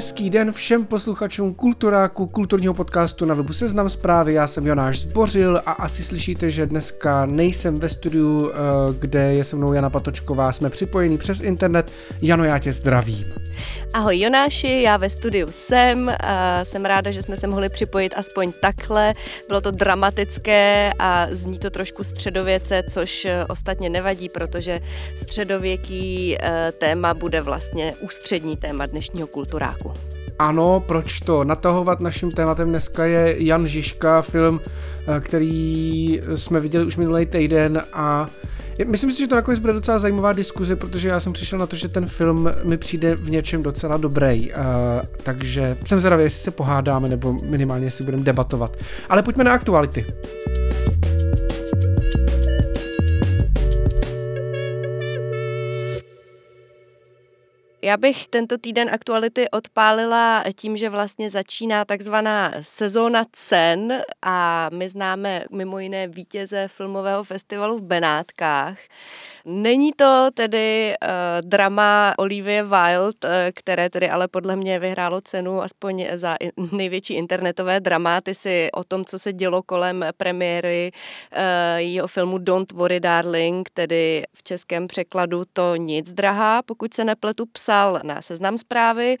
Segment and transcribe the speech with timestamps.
[0.00, 4.34] Hezký den všem posluchačům Kulturáku, kulturního podcastu na webu Seznam zprávy.
[4.34, 8.56] Já jsem Jonáš Zbořil a asi slyšíte, že dneska nejsem ve studiu, eh,
[8.98, 10.52] kde je se mnou Jana Patočková.
[10.52, 11.92] Jsme připojení přes internet.
[12.22, 13.24] Jano, já tě zdravím.
[13.94, 16.12] Ahoj Jonáši, já ve studiu jsem.
[16.20, 19.14] A jsem ráda, že jsme se mohli připojit aspoň takhle.
[19.48, 24.80] Bylo to dramatické a zní to trošku středověce, což eh, ostatně nevadí, protože
[25.14, 29.89] středověký eh, téma bude vlastně ústřední téma dnešního kulturáku.
[30.40, 31.44] Ano, proč to?
[31.44, 37.82] Natahovat naším tématem dneska je Jan Žižka, film, eh, který jsme viděli už minulý týden
[37.92, 38.26] a
[38.86, 41.76] Myslím si, že to nakonec bude docela zajímavá diskuze, protože já jsem přišel na to,
[41.76, 44.52] že ten film mi přijde v něčem docela dobrý.
[44.52, 44.56] Uh,
[45.22, 48.76] takže jsem zvědavý, jestli se pohádáme nebo minimálně si budeme debatovat.
[49.08, 50.06] Ale pojďme na aktuality.
[57.90, 64.88] Já bych tento týden aktuality odpálila tím, že vlastně začíná takzvaná sezóna cen a my
[64.88, 68.78] známe mimo jiné vítěze filmového festivalu v Benátkách.
[69.44, 71.08] Není to tedy uh,
[71.48, 76.36] drama Olivia Wilde, uh, které tedy ale podle mě vyhrálo cenu aspoň za
[76.72, 78.20] největší internetové drama.
[78.20, 81.40] Ty si o tom, co se dělo kolem premiéry uh,
[81.76, 87.46] jeho filmu Don't Worry Darling, tedy v českém překladu to nic drahá, pokud se nepletu,
[87.80, 89.16] psal na seznam zprávy,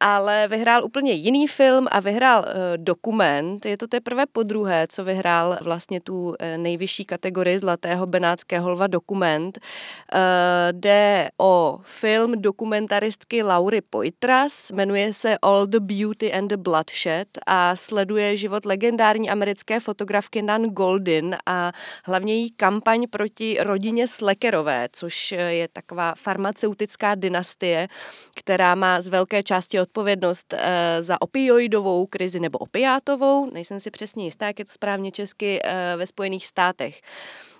[0.00, 3.66] ale vyhrál úplně jiný film a vyhrál uh, dokument.
[3.66, 8.86] Je to teprve po druhé, co vyhrál vlastně tu uh, nejvyšší kategorii Zlatého benátského lva
[8.86, 9.58] dokument dokument.
[9.58, 17.28] Eh, jde o film dokumentaristky Laury Poitras, jmenuje se All the Beauty and the Bloodshed
[17.46, 21.72] a sleduje život legendární americké fotografky Nan Goldin a
[22.04, 27.87] hlavně její kampaň proti rodině Slekerové, což je taková farmaceutická dynastie,
[28.34, 34.24] která má z velké části odpovědnost eh, za opioidovou krizi nebo opiátovou, nejsem si přesně
[34.24, 37.00] jistá, jak je to správně česky, eh, ve Spojených státech.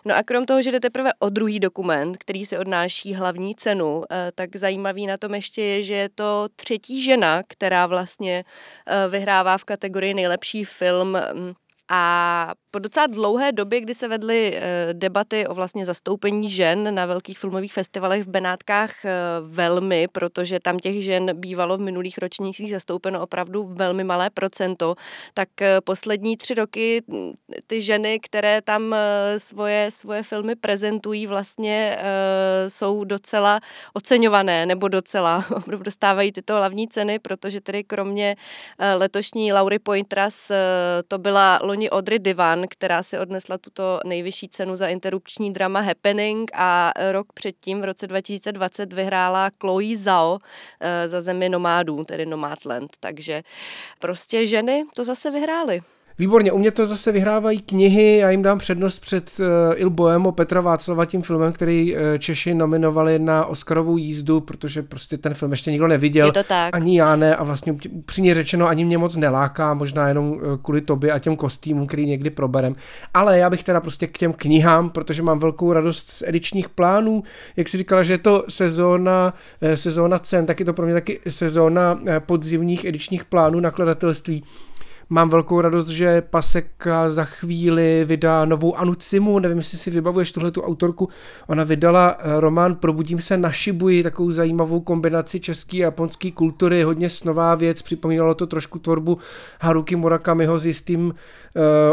[0.04, 4.02] No a krom toho, že jde teprve o druhý dokument, který si odnáší hlavní cenu,
[4.10, 8.44] eh, tak zajímavý na tom ještě je, že je to třetí žena, která vlastně
[9.08, 11.52] vyhrává v kategorii nejlepší film mm,
[11.88, 17.06] a po docela dlouhé době, kdy se vedly eh, debaty o vlastně zastoupení žen na
[17.06, 19.10] velkých filmových festivalech v Benátkách eh,
[19.42, 24.94] velmi, protože tam těch žen bývalo v minulých ročnících zastoupeno opravdu velmi malé procento,
[25.34, 27.32] tak eh, poslední tři roky hm,
[27.66, 28.94] ty ženy, které tam
[29.38, 31.98] svoje, svoje filmy prezentují, vlastně
[32.68, 33.60] jsou docela
[33.94, 35.44] oceňované, nebo docela
[35.82, 38.36] dostávají tyto hlavní ceny, protože tedy kromě
[38.96, 40.52] letošní Laury Pointras
[41.08, 46.50] to byla loni Audrey Divan, která si odnesla tuto nejvyšší cenu za interrupční drama Happening
[46.54, 50.38] a rok předtím, v roce 2020, vyhrála Chloe Zhao
[50.80, 52.90] eh, za zemi nomádů, tedy Nomadland.
[53.00, 53.42] Takže
[53.98, 55.82] prostě ženy to zase vyhrály.
[56.20, 59.46] Výborně, u mě to zase vyhrávají knihy, já jim dám přednost před uh,
[59.76, 65.18] Il Boemo Petra Václava tím filmem, který uh, Češi nominovali na Oscarovou jízdu, protože prostě
[65.18, 66.26] ten film ještě nikdo neviděl.
[66.26, 66.76] Je to tak.
[66.76, 70.80] Ani já ne a vlastně upřímně řečeno ani mě moc neláká, možná jenom uh, kvůli
[70.80, 72.76] tobě a těm kostýmům, který někdy proberem.
[73.14, 77.22] Ale já bych teda prostě k těm knihám, protože mám velkou radost z edičních plánů.
[77.56, 80.94] Jak si říkala, že je to sezóna, uh, sezóna cen, tak je to pro mě
[80.94, 84.44] taky sezóna uh, podzimních edičních plánů nakladatelství.
[85.10, 90.32] Mám velkou radost, že Paseka za chvíli vydá novou Anu Cimu, nevím, jestli si vybavuješ
[90.32, 91.08] tuhle tu autorku.
[91.46, 96.82] Ona vydala eh, román Probudím se na Šibuji, takovou zajímavou kombinaci české a japonské kultury,
[96.82, 99.18] hodně snová věc, připomínalo to trošku tvorbu
[99.60, 101.12] Haruki Murakamiho s jistým uh,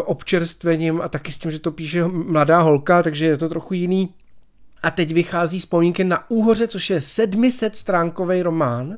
[0.06, 4.10] občerstvením a taky s tím, že to píše mladá holka, takže je to trochu jiný.
[4.84, 8.98] A teď vychází vzpomínky na Úhoře, což je 700 stránkový román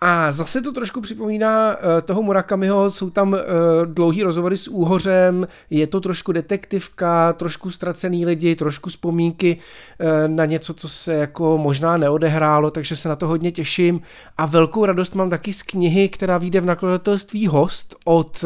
[0.00, 3.38] a zase to trošku připomíná uh, toho Murakamiho, jsou tam uh,
[3.84, 10.44] dlouhý rozhovory s Úhořem, je to trošku detektivka, trošku ztracený lidi, trošku vzpomínky uh, na
[10.44, 14.00] něco, co se jako možná neodehrálo, takže se na to hodně těším.
[14.38, 18.44] A velkou radost mám taky z knihy, která vyjde v nakladatelství Host od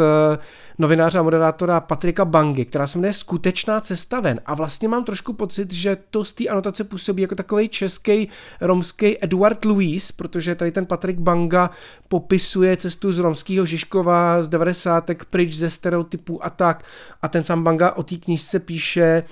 [0.79, 4.41] novináře a moderátora Patrika Bangy, která se jmenuje Skutečná cesta ven.
[4.47, 8.29] A vlastně mám trošku pocit, že to z té anotace působí jako takový český
[8.61, 11.71] romský Eduard Louis, protože tady ten Patrik Banga
[12.09, 15.11] popisuje cestu z romského Žižkova z 90.
[15.31, 16.85] pryč ze stereotypů a tak.
[17.23, 19.23] A ten sám Banga o té knížce píše,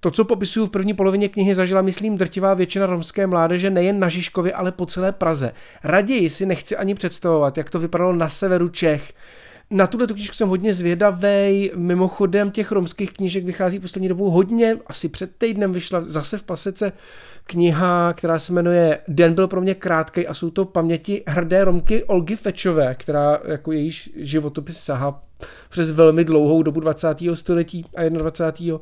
[0.00, 4.08] to, co popisuju v první polovině knihy, zažila, myslím, drtivá většina romské mládeže nejen na
[4.08, 5.52] Žižkově, ale po celé Praze.
[5.84, 9.12] Raději si nechci ani představovat, jak to vypadalo na severu Čech,
[9.72, 11.70] na tuhle knížku jsem hodně zvědavý.
[11.74, 14.78] Mimochodem těch romských knížek vychází poslední dobou hodně.
[14.86, 16.92] Asi před týdnem vyšla zase v pasece
[17.44, 22.04] kniha, která se jmenuje Den byl pro mě krátký a jsou to paměti hrdé Romky
[22.04, 25.22] Olgy Fečové, která jako jejíž životopis sahá
[25.70, 27.08] přes velmi dlouhou dobu 20.
[27.34, 28.78] století a 21.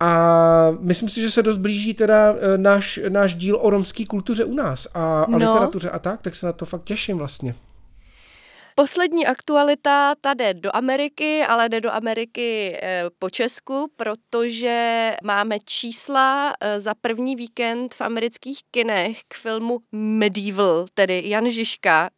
[0.00, 4.44] A myslím si, že se dost blíží teda e, náš, náš díl o romské kultuře
[4.44, 5.36] u nás a, a no.
[5.36, 7.54] literatuře a tak, tak se na to fakt těším vlastně.
[8.74, 15.58] Poslední aktualita, ta jde do Ameriky, ale jde do Ameriky eh, po Česku, protože máme
[15.64, 22.10] čísla eh, za první víkend v amerických kinech k filmu Medieval, tedy Jan Žižka.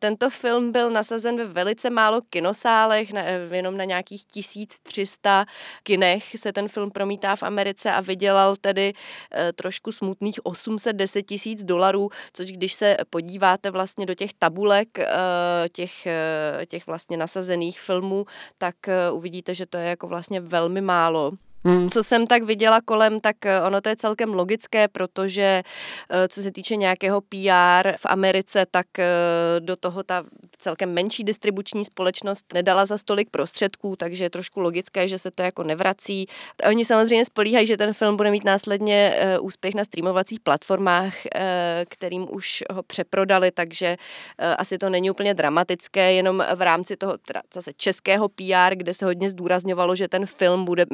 [0.00, 5.44] Tento film byl nasazen ve velice málo kinosálech, eh, jenom na nějakých 1300
[5.82, 8.92] kinech se ten film promítá v Americe a vydělal tedy
[9.54, 14.88] trošku smutných 810 tisíc dolarů, což když se podíváte vlastně do těch tabulek
[15.72, 16.06] těch
[16.66, 18.26] těch vlastně nasazených filmů,
[18.58, 21.32] tak eh, uvidíte, že to je jako vlastně velmi málo.
[21.64, 21.88] Hmm.
[21.88, 25.62] Co jsem tak viděla kolem, tak eh, ono to je celkem logické, protože
[26.28, 28.86] co se týče nějakého PR v Americe, tak
[29.58, 30.24] do toho ta
[30.58, 35.42] celkem menší distribuční společnost nedala za stolik prostředků, takže je trošku logické, že se to
[35.42, 36.26] jako nevrací.
[36.68, 41.14] Oni samozřejmě spolíhají, že ten film bude mít následně úspěch na streamovacích platformách,
[41.88, 43.96] kterým už ho přeprodali, takže
[44.58, 47.14] asi to není úplně dramatické, jenom v rámci toho
[47.54, 50.86] zase českého PR, kde se hodně zdůrazňovalo, že ten film bude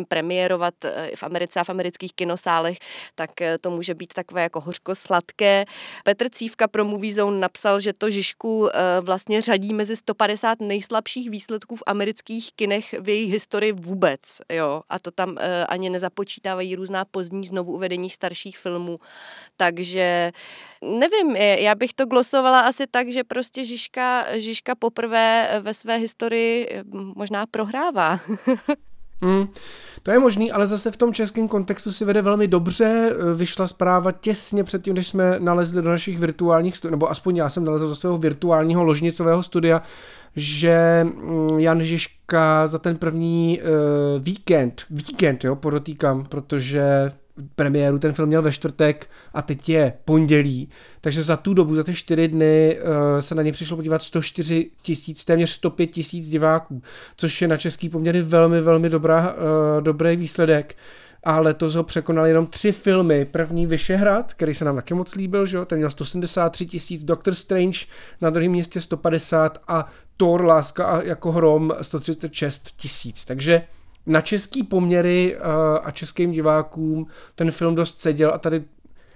[0.57, 0.75] premiérovat
[1.15, 2.79] v Americe a v amerických kinosálech,
[3.15, 3.31] tak
[3.61, 5.65] to může být takové jako hořko-sladké.
[6.05, 8.69] Petr Cívka pro Movie Zone napsal, že to Žižku
[9.01, 14.21] vlastně řadí mezi 150 nejslabších výsledků v amerických kinech v jejich historii vůbec.
[14.53, 14.83] Jo?
[14.89, 15.37] A to tam
[15.69, 18.99] ani nezapočítávají různá pozdní znovu uvedení starších filmů.
[19.57, 20.33] Takže
[20.83, 26.83] nevím, já bych to glosovala asi tak, že prostě Žižka, Žižka poprvé ve své historii
[26.93, 28.21] možná prohrává.
[29.23, 29.47] Hmm,
[30.03, 33.17] to je možný, ale zase v tom českém kontextu si vede velmi dobře.
[33.35, 37.89] Vyšla zpráva těsně předtím, než jsme nalezli do našich virtuálních, nebo aspoň já jsem nalezl
[37.89, 39.83] do svého virtuálního ložnicového studia,
[40.37, 47.13] že mm, Jan Žižka za ten první uh, víkend, víkend, jo, podotýkám, protože
[47.55, 50.69] premiéru ten film měl ve čtvrtek a teď je pondělí,
[51.01, 54.71] takže za tu dobu, za ty čtyři dny uh, se na ně přišlo podívat 104
[54.83, 56.83] tisíc, téměř 105 tisíc diváků,
[57.17, 60.77] což je na český poměry velmi, velmi dobrá, uh, dobrý výsledek
[61.25, 63.25] a letos ho překonali jenom tři filmy.
[63.25, 65.65] První Vyšehrad, který se nám taky moc líbil, že?
[65.65, 67.79] ten měl 173 tisíc, Doctor Strange
[68.21, 69.87] na druhém místě 150 a
[70.17, 73.25] Thor Láska a jako hrom 136 tisíc.
[73.25, 73.63] Takže
[74.07, 75.43] na český poměry uh,
[75.83, 78.65] a českým divákům ten film dost seděl a tady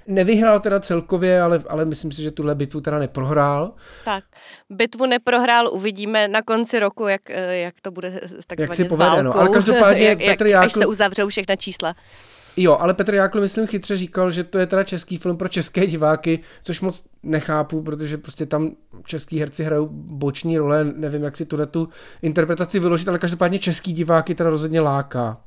[0.06, 3.72] nevyhrál teda celkově, ale, ale myslím si, že tuhle bitvu teda neprohrál.
[4.04, 4.24] Tak,
[4.70, 9.22] bitvu neprohrál, uvidíme na konci roku, jak, eh, jak to bude takzvaně jak si povede,
[9.22, 9.36] no.
[9.36, 10.66] Ale každopádně jak, Petr Jákl...
[10.66, 11.94] Až se uzavřou všechna čísla.
[12.56, 15.86] Jo, ale Petr Jákl, myslím, chytře říkal, že to je teda český film pro české
[15.86, 18.70] diváky, což moc nechápu, protože prostě tam
[19.06, 21.88] český herci hrajou boční role, nevím, jak si tuhle tu
[22.22, 25.40] interpretaci vyložit, ale každopádně český diváky teda rozhodně láká.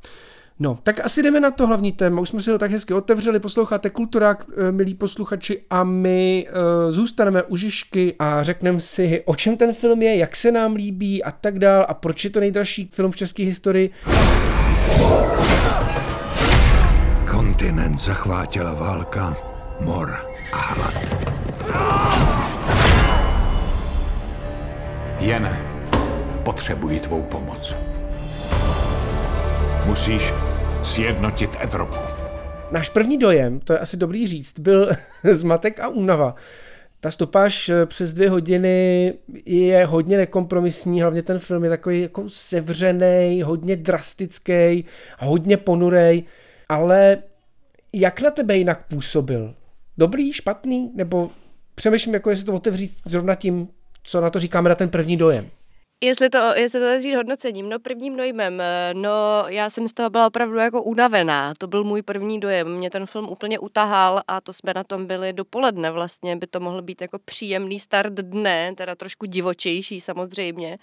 [0.60, 2.22] No, tak asi jdeme na to hlavní téma.
[2.22, 6.91] Už jsme si ho tak hezky otevřeli, posloucháte Kulturák, eh, milí posluchači, a my uh,
[6.91, 11.24] zůstaneme u Žižky a řekneme si, o čem ten film je, jak se nám líbí
[11.24, 13.91] a tak dál a proč je to nejdražší film v české historii.
[17.63, 19.38] Kontinent zachvátila válka,
[19.79, 20.15] mor
[20.51, 20.93] a hlad.
[25.20, 25.58] Jen
[26.43, 27.75] potřebuji tvou pomoc.
[29.86, 30.34] Musíš
[30.84, 31.96] sjednotit Evropu.
[32.72, 34.91] Náš první dojem, to je asi dobrý říct, byl
[35.24, 36.36] zmatek a únava.
[37.00, 39.13] Ta stopáž eh, přes dvě hodiny
[39.46, 44.86] je hodně nekompromisní, hlavně ten film je takový jako sevřený, hodně drastický,
[45.20, 46.24] hodně ponurej,
[46.70, 47.17] ale
[47.93, 49.55] jak na tebe jinak působil?
[49.97, 51.29] Dobrý, špatný, nebo
[51.75, 53.67] přemýšlím, jako jestli to otevřít zrovna tím,
[54.03, 55.50] co na to říkáme na ten první dojem.
[56.03, 59.09] Jestli to, jestli to říct hodnocením, no prvním dojmem, eh, no
[59.47, 63.05] já jsem z toho byla opravdu jako unavená, to byl můj první dojem, mě ten
[63.05, 67.01] film úplně utahal a to jsme na tom byli dopoledne vlastně, by to mohl být
[67.01, 70.77] jako příjemný start dne, teda trošku divočejší samozřejmě,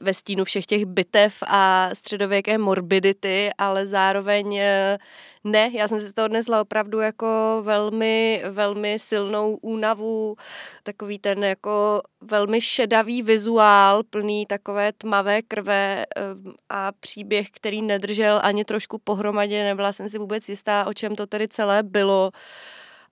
[0.00, 4.98] ve stínu všech těch bitev a středověké morbidity, ale zároveň eh,
[5.44, 7.26] ne, já jsem si z toho odnesla opravdu jako
[7.62, 10.36] velmi, velmi silnou únavu,
[10.82, 16.22] takový ten jako velmi šedavý vizuál, plný takové tmavé krve eh,
[16.68, 21.26] a příběh, který nedržel ani trošku pohromadě, nebyla jsem si vůbec jistá, o čem to
[21.26, 22.30] tedy celé bylo.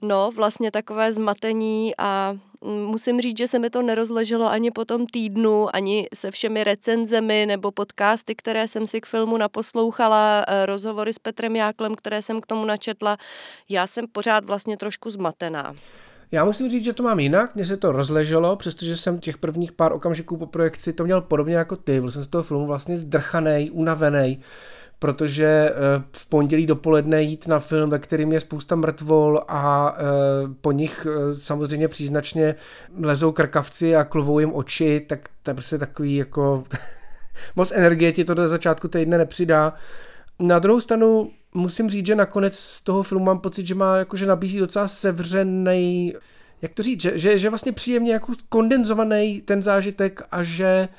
[0.02, 5.06] No, vlastně takové zmatení a musím říct, že se mi to nerozleželo ani po tom
[5.06, 11.12] týdnu, ani se všemi recenzemi nebo podcasty, které jsem si k filmu naposlouchala, eh, rozhovory
[11.12, 13.16] s Petrem Jáklem, které jsem k tomu načetla.
[13.68, 15.74] Já jsem pořád vlastně trošku zmatená.
[16.32, 19.72] Já musím říct, že to mám jinak, mně se to rozleželo, přestože jsem těch prvních
[19.72, 22.98] pár okamžiků po projekci to měl podobně jako ty, byl jsem z toho filmu vlastně
[22.98, 24.40] zdrchaný, unavený
[25.00, 30.02] protože eh, v pondělí dopoledne jít na film, ve kterém je spousta mrtvol a eh,
[30.60, 32.54] po nich eh, samozřejmě příznačně
[33.00, 36.64] lezou krkavci a klovou jim oči, tak to je prostě takový jako
[37.56, 39.74] moc energie ti to do začátku týdne nepřidá.
[40.38, 44.26] Na druhou stranu musím říct, že nakonec z toho filmu mám pocit, že má jakože
[44.26, 46.14] nabízí docela sevřený,
[46.62, 50.94] jak to říct, že, že, že vlastně příjemně jako kondenzovaný ten zážitek a že uh,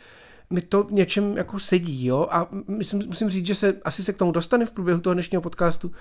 [0.52, 4.14] mi to v něčem jako sedí, jo, a myslím, musím říct, že se asi se
[4.14, 5.92] k tomu dostane v průběhu toho dnešního podcastu.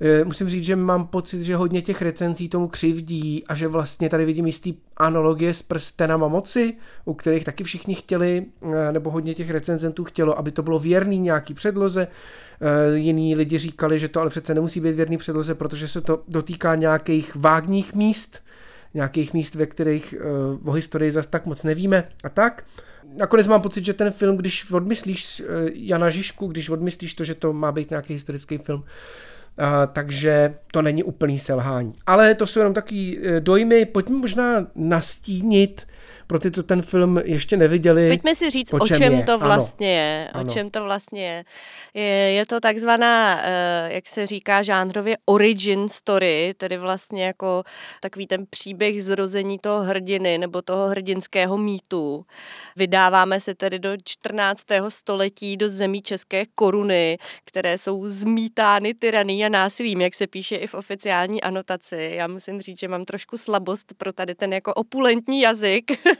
[0.00, 4.08] E, musím říct, že mám pocit, že hodně těch recenzí tomu křivdí a že vlastně
[4.08, 9.34] tady vidím jistý analogie s prstenama moci, u kterých taky všichni chtěli, e, nebo hodně
[9.34, 12.08] těch recenzentů chtělo, aby to bylo věrný nějaký předloze.
[12.60, 16.22] E, jiní lidi říkali, že to ale přece nemusí být věrný předloze, protože se to
[16.28, 18.42] dotýká nějakých vágních míst,
[18.94, 20.14] nějakých míst, ve kterých
[20.64, 22.64] o historii zase tak moc nevíme a tak
[23.16, 27.34] nakonec mám pocit, že ten film, když odmyslíš eh, Jana Žižku, když odmyslíš to, že
[27.34, 28.84] to má být nějaký historický film,
[29.58, 31.92] Uh, takže to není úplný selhání.
[32.06, 33.84] Ale to jsou jenom taky eh, dojmy.
[33.84, 35.86] Pojďme možná nastínit
[36.30, 38.08] pro ty, co ten film ještě neviděli.
[38.08, 39.22] Pojďme si říct, o čem je.
[39.22, 40.40] to vlastně ano.
[40.40, 40.46] je.
[40.46, 41.44] O čem to vlastně je.
[41.94, 42.32] je.
[42.32, 47.62] Je to takzvaná, eh, jak se říká žánrově, origin story, tedy vlastně jako
[48.00, 52.24] takový ten příběh zrození toho hrdiny nebo toho hrdinského mýtu.
[52.76, 54.90] Vydáváme se tedy do 14.
[54.90, 60.66] století do zemí České koruny, které jsou zmítány tyraní a násilím, jak se píše i
[60.66, 62.12] v oficiální anotaci.
[62.14, 65.92] Já musím říct, že mám trošku slabost pro tady ten jako opulentní jazyk.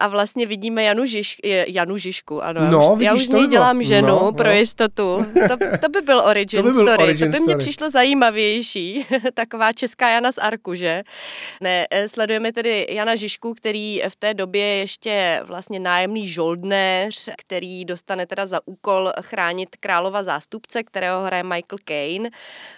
[0.00, 2.70] a vlastně vidíme Janu, Žiž, Janu Žižku, ano.
[2.70, 4.54] No, já už, já už z ní dělám ženu no, pro no.
[4.54, 5.26] jistotu.
[5.48, 9.06] To, to by byl origin to by byl story, origin to by mě přišlo zajímavější.
[9.34, 11.02] Taková česká Jana z Arku, že?
[11.60, 17.84] Ne, eh, sledujeme tedy Jana Žižku, který v té době ještě vlastně nájemný žoldnéř, který
[17.84, 22.30] dostane teda za úkol chránit králova zástupce, kterého hraje Michael Caine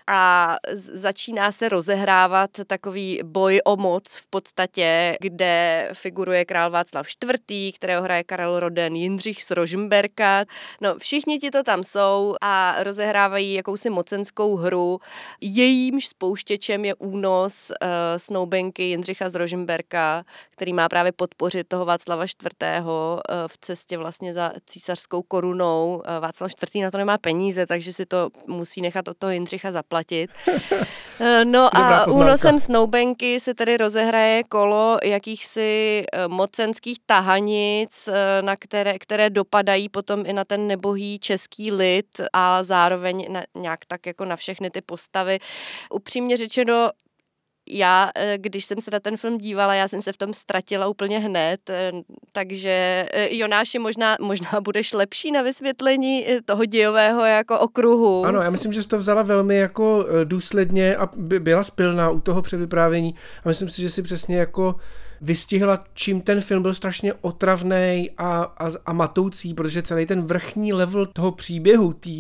[0.07, 0.57] a
[0.93, 8.03] začíná se rozehrávat takový boj o moc v podstatě, kde figuruje král Václav IV., kterého
[8.03, 10.45] hraje Karel Roden, Jindřich z Rožmberka.
[10.81, 15.01] No, všichni ti to tam jsou a rozehrávají jakousi mocenskou hru.
[15.41, 22.25] Jejímž spouštěčem je únos uh, snoubenky Jindřicha z Rožmberka, který má právě podpořit toho Václava
[22.25, 22.85] IV.
[22.85, 22.89] Uh,
[23.47, 26.03] v cestě vlastně za císařskou korunou.
[26.09, 26.83] Uh, Václav IV.
[26.83, 30.31] na to nemá peníze, takže si to musí nechat od toho Jindřicha zaplatit.
[31.45, 39.31] No a únosem snoubenky se tedy rozehraje kolo jakýchsi mocenských tahanic, eh, na které, které
[39.31, 44.37] dopadají potom i na ten nebohý český lid a zároveň na, nějak tak jako na
[44.37, 45.39] všechny ty postavy.
[45.91, 46.91] Upřímně řečeno,
[47.71, 50.89] já, eh, když jsem se na ten film dívala, já jsem se v tom ztratila
[50.89, 51.93] úplně hned, eh,
[52.33, 58.25] takže Jonáši, možná, možná budeš lepší na vysvětlení toho dějového jako okruhu.
[58.25, 62.43] Ano, já myslím, že jsi to vzala velmi jako důsledně a byla spilná u toho
[62.43, 63.15] převyprávění
[63.45, 64.75] a myslím si, že si přesně jako
[65.21, 70.73] vystihla, čím ten film byl strašně otravný a, a, a matoucí, protože celý ten vrchní
[70.73, 72.11] level toho příběhu, té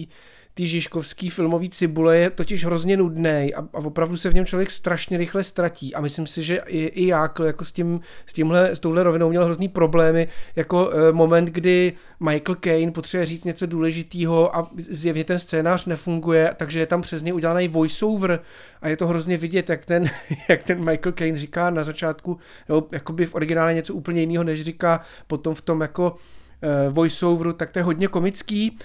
[0.59, 4.71] ty Žižkovský filmový cibule je totiž hrozně nudný a, a opravdu se v něm člověk
[4.71, 8.71] strašně rychle ztratí a myslím si, že i, i já jako s, tím, s, tímhle,
[8.71, 13.67] s touhle rovinou měl hrozný problémy, jako e, moment, kdy Michael Caine potřebuje říct něco
[13.67, 18.41] důležitého a zjevně ten scénář nefunguje, takže je tam přes něj udělaný voiceover
[18.83, 20.11] a je to hrozně vidět, jak ten,
[20.49, 22.38] jak ten Michael Caine říká na začátku,
[22.69, 26.17] nebo jakoby v originále něco úplně jiného, než říká potom v tom jako
[26.62, 28.79] e, voiceoveru, tak to je hodně komický.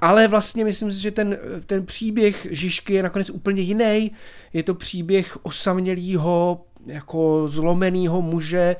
[0.00, 4.10] Ale vlastně myslím si, že ten, ten příběh Žižky je nakonec úplně jiný.
[4.52, 8.76] Je to příběh osamělého, jako zlomeného muže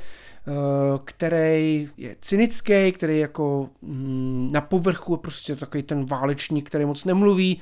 [1.05, 7.61] který je cynický, který jako mm, na povrchu prostě takový ten válečník, který moc nemluví,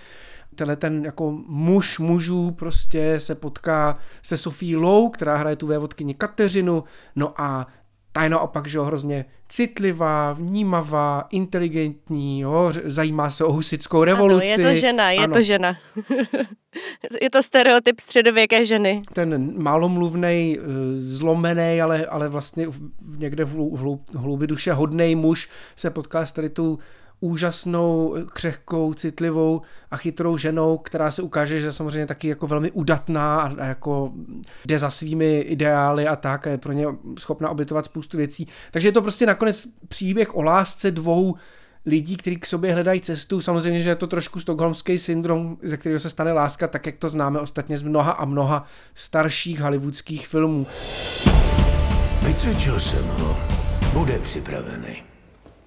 [0.55, 6.15] tenhle ten jako muž mužů prostě se potká se Sofí Lou, která hraje tu vévodkyni
[6.15, 6.85] Kateřinu,
[7.17, 7.67] no a
[8.16, 14.54] ta je naopak, že jo, hrozně citlivá, vnímavá, inteligentní, jo, zajímá se o husickou revoluci.
[14.54, 15.35] Ano, je to žena, je ano.
[15.35, 15.76] to žena.
[17.23, 19.02] je to stereotyp středověké ženy.
[19.12, 20.62] Ten málomluvný, eh,
[20.96, 22.66] zlomený, ale, ale vlastně
[23.16, 26.78] někde v, v hloubi duše hodnej muž se potká s tady tu
[27.20, 32.70] úžasnou, křehkou, citlivou a chytrou ženou, která se ukáže, že je samozřejmě taky jako velmi
[32.70, 34.12] udatná a, a jako
[34.64, 36.87] jde za svými ideály a tak a je pro ně
[37.18, 38.49] schopna obětovat spoustu věcí.
[38.70, 41.37] Takže je to prostě nakonec příběh o lásce dvou
[41.87, 43.40] lidí, kteří k sobě hledají cestu.
[43.40, 47.08] Samozřejmě, že je to trošku stokholmský syndrom, ze kterého se stane láska, tak jak to
[47.08, 50.66] známe ostatně z mnoha a mnoha starších hollywoodských filmů.
[52.23, 53.37] Vycvičil jsem ho.
[53.92, 55.15] Bude připravený.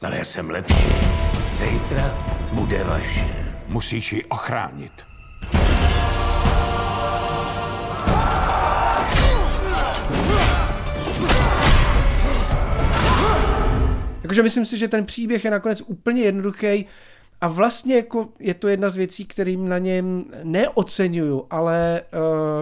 [0.01, 0.89] Ale já jsem lepší.
[1.53, 2.15] Zítra
[2.53, 3.25] bude vaše.
[3.67, 4.91] Musíš ji ochránit.
[14.23, 16.85] Jakože myslím si, že ten příběh je nakonec úplně jednoduchý
[17.41, 22.01] a vlastně jako je to jedna z věcí, kterým na něm neocenuju, ale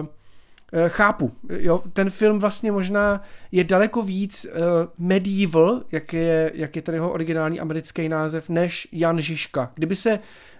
[0.00, 0.17] uh, Eh,
[0.88, 1.32] chápu.
[1.48, 3.22] Jo, ten film vlastně možná
[3.52, 4.52] je daleko víc uh,
[4.98, 9.72] medieval, jak je, jak je ten jeho originální americký název, než Jan Žižka.
[9.74, 10.18] Kdyby se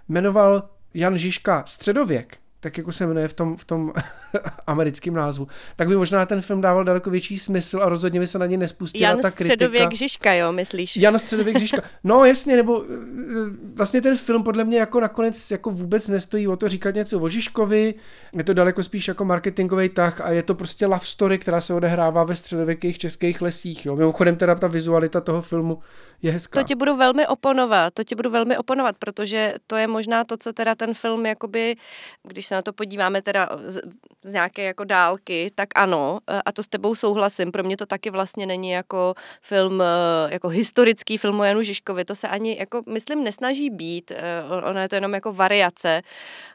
[0.08, 3.92] jmenoval Jan Žižka středověk, tak jako se jmenuje v tom, v tom
[4.66, 8.38] americkém názvu, tak by možná ten film dával daleko větší smysl a rozhodně by se
[8.38, 9.54] na ně nespustila Jan ta kritika.
[9.54, 10.96] Středověk Žižka, jo, myslíš?
[10.96, 11.82] Jan Středověk Žižka.
[12.04, 12.94] No jasně, nebo eh,
[13.74, 17.28] vlastně ten film podle mě jako nakonec jako vůbec nestojí o to říkat něco o
[17.28, 17.94] Žižkovi,
[18.32, 21.74] je to daleko spíš jako marketingový tah a je to prostě love story, která se
[21.74, 23.86] odehrává ve středověkých českých lesích.
[23.86, 23.96] Jo.
[23.96, 25.78] Mimochodem teda ta vizualita toho filmu
[26.22, 26.60] je hezká.
[26.60, 30.36] To ti budu velmi oponovat, to ti budu velmi oponovat, protože to je možná to,
[30.36, 31.76] co teda ten film, jakoby,
[32.22, 33.80] když se na to podíváme teda z,
[34.24, 37.86] z nějaké jako dálky, tak ano, e, a to s tebou souhlasím, pro mě to
[37.86, 39.84] taky vlastně není jako film, e,
[40.32, 44.80] jako historický film o Janu Žižkovi, to se ani, jako myslím, nesnaží být, e, ono
[44.80, 46.02] je to jenom jako variace.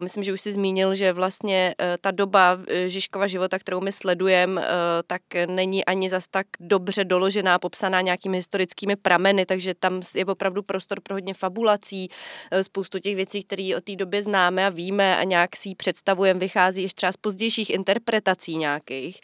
[0.02, 2.58] Myslím, že už si zmínil, že vlastně ta doba
[2.88, 4.62] Žižkova života, kterou my sledujeme,
[5.08, 10.64] tak není ani zas tak dobře doložená, popsaná nějakými historickými prameny, takže tam je opravdu
[10.64, 12.10] prostor pro hodně fabulací,
[12.62, 16.82] spoustu těch věcí, které o té době známe a víme a nějak si představujeme, vychází
[16.82, 19.20] ještě třeba z pozdějších interpretací nějakých.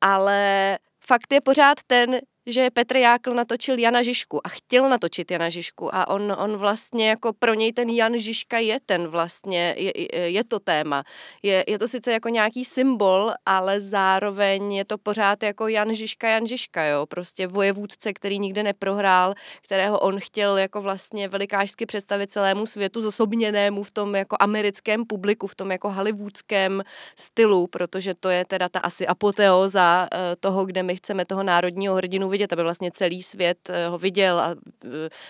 [0.00, 5.48] Ale fakt je pořád ten, že Petr Jákl natočil Jana Žižku a chtěl natočit Jana
[5.48, 9.92] Žižku a on, on vlastně jako pro něj ten Jan Žižka je ten vlastně, je,
[10.12, 11.04] je to téma.
[11.42, 16.28] Je, je to sice jako nějaký symbol, ale zároveň je to pořád jako Jan Žižka,
[16.28, 22.30] Jan Žižka, jo, prostě vojevůdce, který nikde neprohrál, kterého on chtěl jako vlastně velikářsky představit
[22.30, 26.82] celému světu, zosobněnému v tom jako americkém publiku, v tom jako hollywoodském
[27.16, 31.94] stylu, protože to je teda ta asi apoteóza eh, toho, kde my chceme toho národního
[31.94, 34.88] hrdinu vidět, aby vlastně celý svět eh, ho viděl a eh,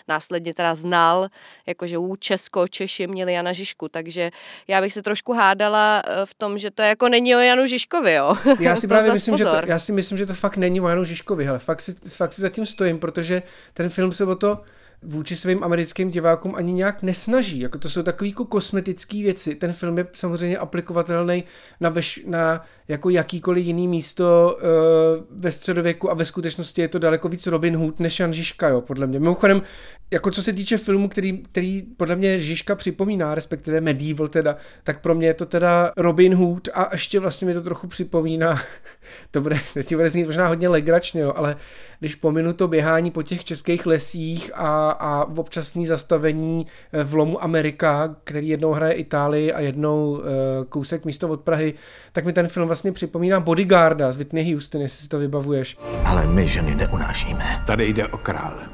[0.08, 1.28] následně teda znal,
[1.66, 4.30] jakože u Česko, Češi měli Jana Žižku, takže
[4.68, 8.14] já bych se trošku hádala eh, v tom, že to jako není o Janu Žižkovi,
[8.14, 8.36] jo.
[8.60, 11.04] Já si právě myslím, že to, já si myslím, že to fakt není o Janu
[11.04, 13.42] Žižkovi, ale fakt si, fakt si zatím stojím, protože
[13.74, 14.60] ten film se o to
[15.02, 17.60] vůči svým americkým divákům ani nějak nesnaží.
[17.60, 19.54] Jako to jsou takové jako kosmetické věci.
[19.54, 21.44] Ten film je samozřejmě aplikovatelný
[21.80, 26.98] na, veš, na jako jakýkoliv jiný místo uh, ve středověku a ve skutečnosti je to
[26.98, 29.20] daleko víc Robin Hood než Jan Žižka, jo, podle mě.
[29.20, 29.62] Mimochodem,
[30.10, 35.00] jako co se týče filmu, který, který podle mě Žižka připomíná, respektive Medieval teda, tak
[35.00, 38.60] pro mě je to teda Robin Hood a ještě vlastně mi to trochu připomíná,
[39.30, 41.56] to bude, teď bude znít možná hodně legračně, jo, ale
[42.00, 47.42] když pominu to běhání po těch českých lesích a, a občasný zastavení eh, v lomu
[47.44, 50.24] Amerika, který jednou hraje Itálii a jednou uh,
[50.68, 51.74] kousek místo od Prahy,
[52.12, 55.76] tak mi ten film vlastně připomíná Bodyguarda z Whitney Houston, jestli si to vybavuješ.
[56.04, 57.62] Ale my ženy neunášíme.
[57.66, 58.68] Tady jde o krále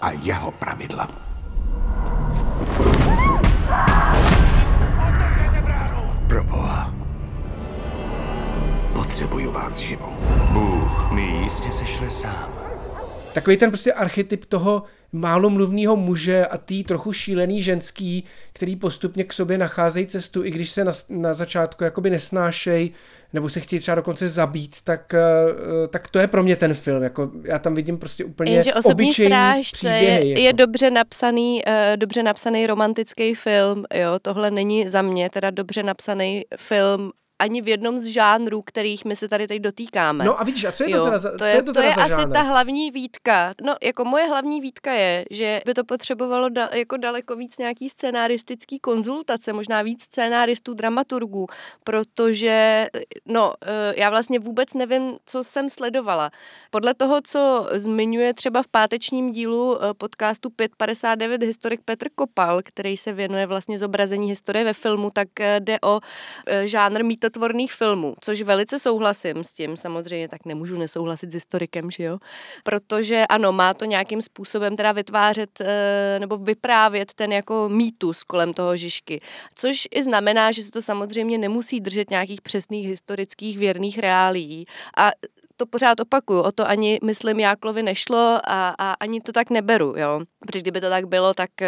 [0.00, 1.08] a jeho pravidla.
[6.26, 6.94] Proboha.
[8.94, 10.16] Potřebuju vás živou.
[10.52, 12.65] Bůh mi jistě sešle sám.
[13.36, 19.32] Takový ten prostě archetyp toho málomluvného muže a tý trochu šílený ženský, který postupně k
[19.32, 22.90] sobě nacházejí cestu, i když se na, na začátku jakoby nesnášej,
[23.32, 27.02] nebo se chtějí třeba dokonce zabít, tak, uh, tak to je pro mě ten film.
[27.02, 30.40] Jako, já tam vidím prostě úplně Jenže osobní strážce je, jako.
[30.40, 33.84] je dobře napsaný, uh, dobře napsaný romantický film.
[33.94, 39.04] Jo, tohle není za mě teda dobře napsaný film ani v jednom z žánrů, kterých
[39.04, 40.24] my se tady teď dotýkáme.
[40.24, 41.72] No a vidíš, a co je to Jo, teda za, to co je, to to
[41.72, 42.32] teda je za asi žánr?
[42.32, 43.54] ta hlavní výtka.
[43.62, 47.88] No, jako moje hlavní výtka je, že by to potřebovalo da, jako daleko víc nějaký
[47.88, 51.46] scénaristický konzultace, možná víc scénaristů, dramaturgů,
[51.84, 52.86] protože,
[53.26, 56.30] no, eh, já vlastně vůbec nevím, co jsem sledovala.
[56.70, 62.96] Podle toho, co zmiňuje třeba v pátečním dílu eh, podcastu 559 historik Petr Kopal, který
[62.96, 66.00] se věnuje vlastně zobrazení historie ve filmu, tak eh, jde o
[66.64, 72.04] žánr mýtotvorných filmů, což velice souhlasím s tím, samozřejmě tak nemůžu nesouhlasit s historikem, že
[72.04, 72.18] jo?
[72.62, 78.52] Protože ano, má to nějakým způsobem teda vytvářet eh, nebo vyprávět ten jako mýtus kolem
[78.52, 79.20] toho Žižky,
[79.54, 85.10] což i znamená, že se to samozřejmě nemusí držet nějakých přesných historických věrných reálí a
[85.56, 89.94] to pořád opakuju, o to ani, myslím, Jáklovi nešlo a, a ani to tak neberu,
[89.96, 90.20] jo.
[90.46, 91.66] Protože kdyby to tak bylo, tak uh,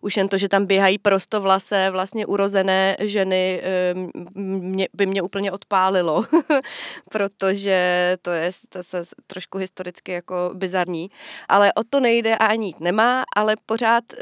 [0.00, 3.62] už jen to, že tam běhají prostovlasé vlastně urozené ženy,
[4.34, 6.24] uh, mě, by mě úplně odpálilo,
[7.10, 11.10] protože to je to se trošku historicky jako bizarní,
[11.48, 14.18] ale o to nejde a ani jít nemá, ale pořád uh,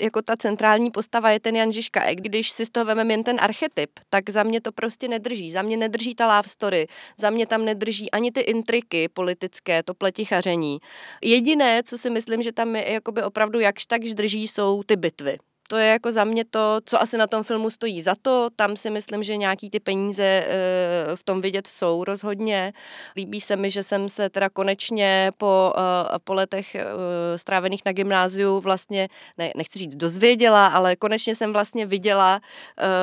[0.00, 2.00] jako ta centrální postava je ten Jan Žižka.
[2.00, 5.52] A když si z toho vememe jen ten archetyp, tak za mě to prostě nedrží.
[5.52, 6.86] Za mě nedrží ta love story,
[7.18, 10.78] za mě tam nedrží ani ty intriky politické, to pletichaření.
[11.24, 15.38] Jediné, co si myslím, že tam je jakoby opravdu jakž takž drží, jsou ty bitvy.
[15.68, 18.48] To je jako za mě to, co asi na tom filmu stojí za to.
[18.56, 20.46] Tam si myslím, že nějaký ty peníze e,
[21.14, 22.72] v tom vidět jsou rozhodně.
[23.16, 26.84] Líbí se mi, že jsem se teda konečně po, e, po letech e,
[27.36, 32.40] strávených na gymnáziu vlastně, ne, nechci říct dozvěděla, ale konečně jsem vlastně viděla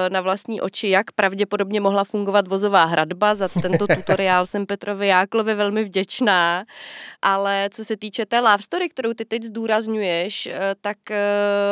[0.10, 3.36] na vlastní oči, jak pravděpodobně mohla fungovat vozová hradba.
[3.36, 6.66] Za tento tutoriál jsem Petrovi Jáklovi velmi vděčná.
[7.22, 10.50] Ale co se týče té love story, kterou ty teď zdůrazňuješ,
[10.82, 10.98] tak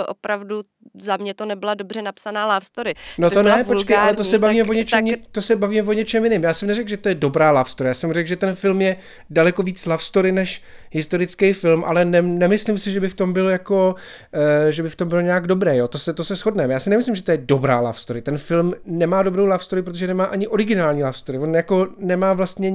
[0.08, 0.62] opravdu
[1.02, 2.94] za mě to nebyla dobře napsaná love story.
[3.18, 5.42] No to byla ne, počkej, ale to se vulgární, bavíme tak- o něčem, tak- to
[5.42, 6.44] se bavíme o něčem jiném.
[6.44, 8.82] Já jsem neřekl, že to je dobrá love story, já jsem řekl, že ten film
[8.82, 8.96] je
[9.30, 10.62] daleko víc love story než
[10.92, 13.96] historický film, ale ne, nemyslím si, že by v tom byl jako,
[14.66, 16.74] uh, že by v tom byl nějak dobré, jo, to se, to se shodneme.
[16.74, 18.22] Já si nemyslím, že to je dobrá love story.
[18.22, 21.38] Ten film nemá dobrou love story, protože nemá ani originální love story.
[21.40, 22.74] On jako nemá vlastně,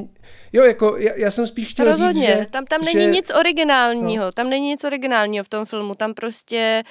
[0.55, 3.31] jo, jako já, já jsem spíš chtěl Rozhodně, říct, že, tam, tam že, není nic
[3.39, 4.33] originálního, no.
[4.33, 6.83] tam není nic originálního v tom filmu, tam prostě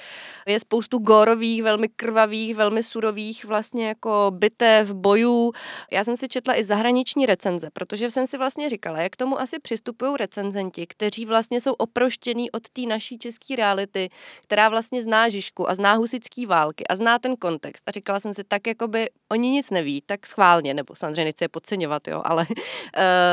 [0.46, 5.52] je spoustu gorových, velmi krvavých, velmi surových vlastně jako bitev, bojů.
[5.92, 9.60] Já jsem si četla i zahraniční recenze, protože jsem si vlastně říkala, jak tomu asi
[9.60, 14.08] přistupují recenzenti, kteří vlastně jsou oproštění od té naší české reality,
[14.42, 17.88] která vlastně zná Žižku a zná husický války a zná ten kontext.
[17.88, 21.48] A říkala jsem si, tak jakoby oni nic neví, tak schválně, nebo samozřejmě nechci je
[21.48, 22.54] podceňovat, jo, ale uh,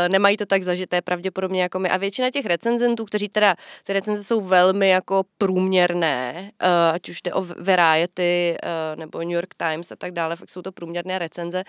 [0.21, 1.89] nemají to tak zažité pravděpodobně jako my.
[1.89, 7.21] A většina těch recenzentů, kteří teda, ty recenze jsou velmi jako průměrné, uh, ať už
[7.21, 11.19] jde o Variety uh, nebo New York Times a tak dále, fakt jsou to průměrné
[11.19, 11.63] recenze,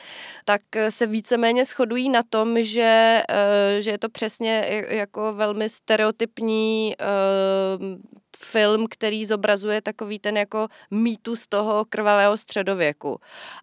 [0.44, 5.68] tak eh, se víceméně shodují na tom, že, uh, že je to přesně jako velmi
[5.68, 13.18] stereotypní uh, film, který zobrazuje takový ten jako mýtus toho krvavého středověku.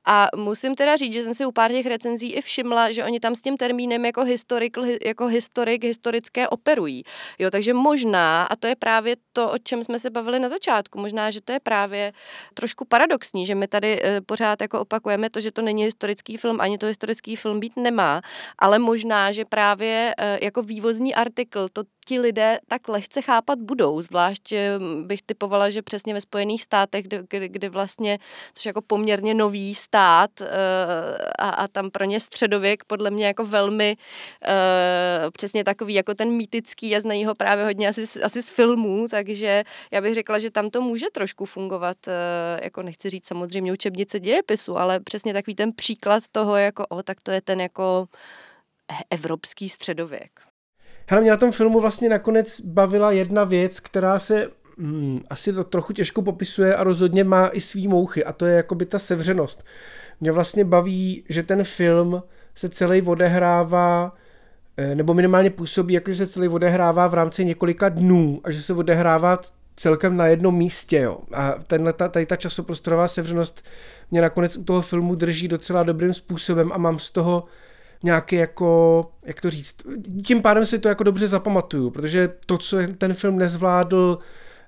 [0.06, 3.20] A musím teda říct, že jsem si u pár těch recenzí i všimla, že oni
[3.20, 7.04] tam s tím termínem jako historik, jako historik, historické operují.
[7.40, 11.00] Jo, takže možná, a to je právě to, o čem jsme se bavili na začátku,
[11.00, 12.14] možná, že to je právě
[12.54, 16.62] trošku paradoxní, že my tady e, pořád jako opakujeme to, že to není historický film,
[16.62, 18.22] ani to historický film být nemá,
[18.60, 24.02] ale možná, že právě e, jako vývozní artikl to ti lidé tak lehce chápat budou,
[24.02, 28.18] zvlášť eh, bych typovala, že přesně ve Spojených státech, kdy, kdy, kdy vlastně,
[28.54, 30.48] což jako poměrně nový stát eh,
[31.40, 36.30] a, a tam pro ně středověk podle mě jako velmi eh, přesně takový jako ten
[36.30, 40.52] mýtický a znají ho právě hodně asi, asi z filmů, takže já bych řekla, že
[40.52, 41.98] tam to může trošku fungovat,
[42.64, 47.22] jako nechci říct samozřejmě učebnice dějepisu, ale přesně takový ten příklad toho, jako o, tak
[47.22, 48.08] to je ten jako
[49.10, 50.49] evropský středověk.
[51.12, 55.64] Hele, mě na tom filmu vlastně nakonec bavila jedna věc, která se hmm, asi to
[55.64, 59.66] trochu těžko popisuje a rozhodně má i svý mouchy a to je jakoby ta sevřenost.
[60.22, 62.24] Mě vlastně baví, že ten film
[62.56, 64.16] se celý odehrává
[64.78, 68.62] eh, nebo minimálně působí, jako že se celý odehrává v rámci několika dnů a že
[68.62, 69.40] se odehrává
[69.76, 70.98] celkem na jednom místě.
[70.98, 71.20] Jo.
[71.34, 73.66] A tenhle, ta, tady ta časoprostorová sevřenost
[74.12, 77.44] mě nakonec u toho filmu drží docela dobrým způsobem a mám z toho
[78.04, 79.76] nějaký jako, jak to říct,
[80.26, 84.20] tím pádem si to jako dobře zapamatuju, protože to, co ten film nezvládl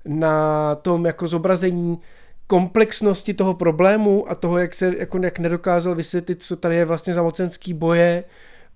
[0.06, 2.00] na tom jako zobrazení
[2.48, 7.14] komplexnosti toho problému a toho, jak se jako jak nedokázal vysvětlit, co tady je vlastně
[7.14, 8.24] za mocenský boje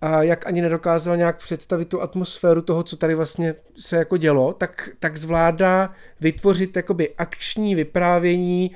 [0.02, 4.54] a jak ani nedokázal nějak představit tu atmosféru toho, co tady vlastně se jako dělo,
[4.54, 8.72] tak, tak zvládá vytvořit jakoby akční vyprávění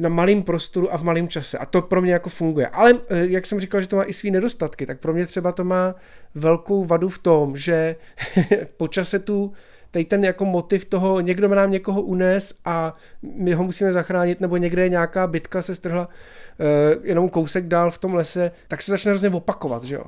[0.00, 1.58] na malém prostoru a v malém čase.
[1.58, 2.68] A to pro mě jako funguje.
[2.68, 5.52] Ale eh, jak jsem říkal, že to má i svý nedostatky, tak pro mě třeba
[5.52, 5.94] to má
[6.34, 7.96] velkou vadu v tom, že
[8.76, 9.52] po čase tu
[9.90, 14.56] tady ten jako motiv toho, někdo nám někoho unes a my ho musíme zachránit, nebo
[14.56, 19.10] někde nějaká bitka se strhla uh, jenom kousek dál v tom lese, tak se začne
[19.10, 20.04] hrozně opakovat, že jo.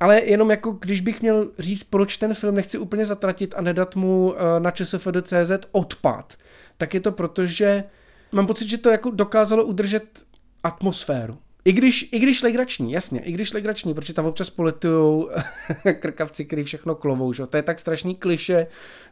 [0.00, 3.96] Ale jenom jako, když bych měl říct, proč ten film nechci úplně zatratit a nedat
[3.96, 6.34] mu uh, na ČSFD.cz odpad,
[6.78, 7.84] tak je to proto, že
[8.32, 10.22] mám pocit, že to jako dokázalo udržet
[10.62, 11.38] atmosféru.
[11.64, 15.30] I když, I když legrační, jasně, i když legrační, protože tam občas poletujou
[15.98, 17.46] krkavci, který všechno klovou, že?
[17.46, 18.66] to je tak strašný kliše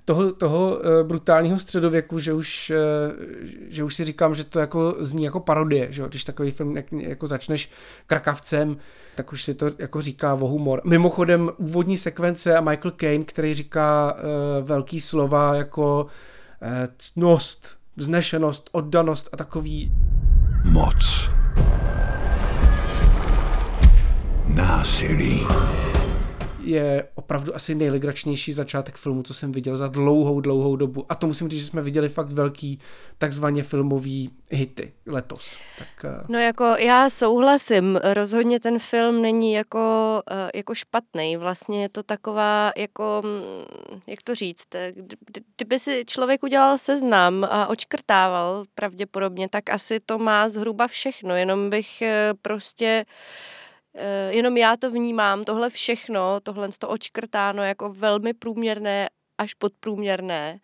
[0.04, 2.72] toho, toho uh, brutálního středověku, že už,
[3.10, 3.26] uh,
[3.68, 6.02] že už si říkám, že to jako zní jako parodie, že?
[6.08, 7.70] když takový film jak, jako začneš
[8.06, 8.76] krkavcem,
[9.14, 10.80] tak už si to jako říká o humor.
[10.84, 16.06] Mimochodem úvodní sekvence a Michael Caine, který říká uh, velký slova jako
[16.98, 19.92] ctnost, vznešenost, oddanost a takový
[20.64, 21.30] Moc.
[24.46, 25.46] Násilí.
[26.68, 31.06] Je opravdu asi nejlegračnější začátek filmu, co jsem viděl za dlouhou, dlouhou dobu.
[31.08, 32.78] A to musím říct, že jsme viděli fakt velký
[33.18, 35.58] takzvaně filmový hity letos.
[35.78, 36.26] Tak, uh...
[36.28, 39.78] No jako já souhlasím, rozhodně ten film není jako,
[40.30, 41.36] uh, jako špatný.
[41.36, 44.68] Vlastně je to taková, jako, mm, jak to říct,
[45.56, 51.70] kdyby si člověk udělal seznam a očkrtával pravděpodobně, tak asi to má zhruba všechno, jenom
[51.70, 53.57] bych uh, prostě Eh,
[54.30, 59.08] jenom já to vnímám, tohle všechno, tohle to očkrtáno jako velmi průměrné
[59.38, 60.60] až podprůměrné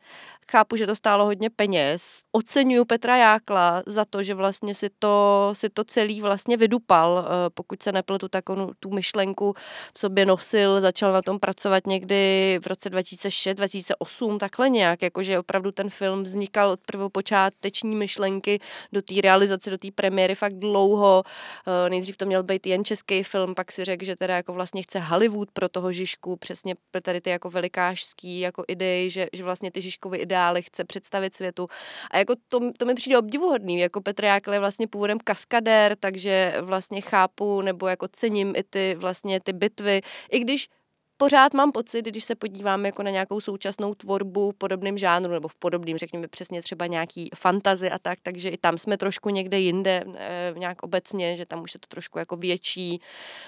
[0.52, 2.18] Chápu, že to stálo hodně peněz.
[2.32, 7.24] Oceňuju Petra Jákla za to, že vlastně si to, si to celý vlastně vydupal.
[7.26, 9.54] Eh, pokud se nepletu, tak on tu myšlenku
[9.94, 15.38] v sobě nosil, začal na tom pracovat někdy v roce 2006, 2008, takhle nějak, jakože
[15.38, 18.60] opravdu ten film vznikal od prvopočáteční myšlenky
[18.92, 21.22] do té realizace, do té premiéry fakt dlouho.
[21.26, 24.82] Eh, nejdřív to měl být jen český film, pak si řekl, že teda jako vlastně
[24.82, 29.44] chce Hollywood pro toho Žižku, přesně pro tady ty jako velikářský jako idei, že, že
[29.44, 31.66] vlastně ty Žižkovy ide ideály chce představit světu.
[32.10, 36.54] A jako to, to mi přijde obdivuhodný, jako Petr Jákl je vlastně původem kaskadér, takže
[36.60, 40.68] vlastně chápu nebo jako cením i ty vlastně ty bitvy, i když
[41.16, 45.48] pořád mám pocit, když se podívám jako na nějakou současnou tvorbu v podobným žánru, nebo
[45.48, 49.58] v podobným, řekněme přesně třeba nějaký fantazy a tak, takže i tam jsme trošku někde
[49.58, 53.00] jinde, e, nějak obecně, že tam už je to trošku jako větší,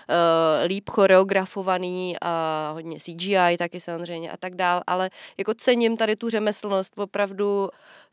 [0.08, 6.16] e, líp choreografovaný a hodně CGI taky samozřejmě a tak dál, ale jako cením tady
[6.16, 7.68] tu řemeslnost opravdu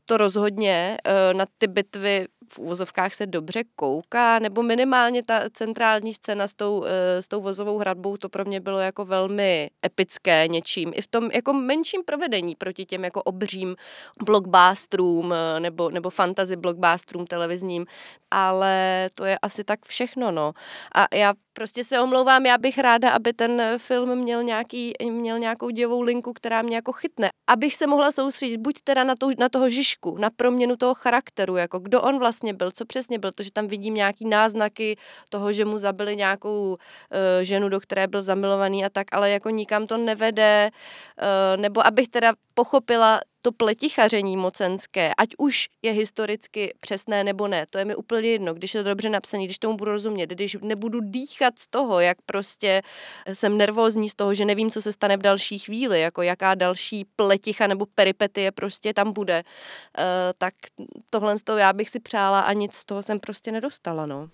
[0.06, 6.14] to rozhodně eh, na ty bitvy v úvozovkách se dobře kouká, nebo minimálně ta centrální
[6.14, 10.48] scéna s tou, eh, s tou vozovou hradbou, to pro mě bylo jako velmi epické
[10.48, 10.92] něčím.
[10.96, 13.76] I v tom jako menším provedení proti těm jako obřím
[14.26, 17.86] blockbusterům eh, nebo, nebo fantasy blockbusterům televizním,
[18.32, 20.54] ale to je asi tak všechno, no.
[20.96, 25.70] A já prostě se omlouvám, já bych ráda, aby ten film měl, nějaký, měl nějakou
[25.70, 27.30] děvou linku, která mě jako chytne.
[27.48, 31.56] Abych se mohla soustředit buď teda na, to, na toho Žižku, na proměnu toho charakteru,
[31.56, 34.98] jako kdo on vlastně byl, co přesně byl, to, že tam vidím nějaký náznaky
[35.30, 36.78] toho, že mu zabili nějakou uh,
[37.42, 42.08] ženu, do které byl zamilovaný a tak, ale jako nikam to nevede, uh, nebo abych
[42.08, 47.96] teda pochopila to pletichaření mocenské, ať už je historicky přesné nebo ne, to je mi
[47.96, 51.68] úplně jedno, když je to dobře napsaný, když tomu budu rozumět, když nebudu dýchat z
[51.68, 52.82] toho, jak prostě
[53.34, 57.06] jsem nervózní z toho, že nevím, co se stane v další chvíli, jako jaká další
[57.16, 60.04] pleticha nebo peripetie prostě tam bude, uh,
[60.38, 60.54] tak
[61.10, 64.30] tohle z toho já bych si přála a nic z toho jsem prostě nedostala, no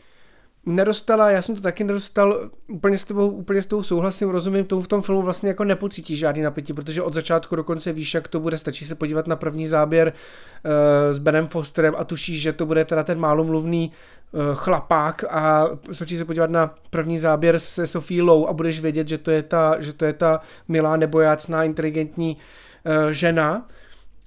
[0.65, 4.81] nedostala, já jsem to taky nedostal, úplně s tebou, úplně s tou souhlasím, rozumím tomu
[4.81, 8.27] v tom filmu vlastně jako nepocítí žádný napětí, protože od začátku do konce víš, jak
[8.27, 10.71] to bude, stačí se podívat na první záběr uh,
[11.11, 13.91] s Benem Fosterem a tušíš, že to bude teda ten málomluvný
[14.31, 19.07] uh, chlapák a stačí se podívat na první záběr se Sophie Lowe a budeš vědět,
[19.07, 23.67] že to je ta, že to je ta milá nebojácná, inteligentní uh, žena,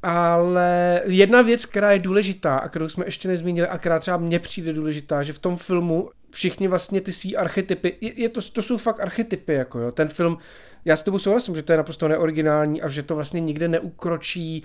[0.03, 4.38] ale jedna věc, která je důležitá a kterou jsme ještě nezmínili a která třeba mně
[4.38, 8.62] přijde důležitá, že v tom filmu všichni vlastně ty svý archetypy, je, je to, to
[8.62, 10.38] jsou fakt archetypy, jako jo, ten film,
[10.85, 14.62] já s tebou souhlasím, že to je naprosto neoriginální a že to vlastně nikde neukročí,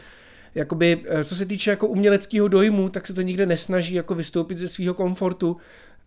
[0.55, 4.57] jakoby, eh, co se týče jako uměleckého dojmu, tak se to nikde nesnaží jako vystoupit
[4.57, 5.57] ze svého komfortu,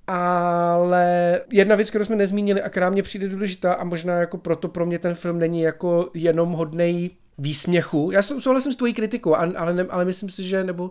[0.07, 4.69] ale jedna věc, kterou jsme nezmínili a která mě přijde důležitá a možná jako proto
[4.69, 8.11] pro mě ten film není jako jenom hodnej výsměchu.
[8.13, 10.91] Já souhlasím s tvojí kritikou, ale, ne, ale myslím si, že nebo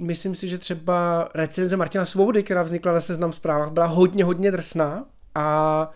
[0.00, 4.50] myslím si, že třeba recenze Martina Svobody, která vznikla na seznam zprávách, byla hodně, hodně
[4.50, 5.90] drsná a